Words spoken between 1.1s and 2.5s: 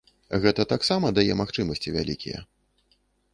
дае магчымасці вялікія.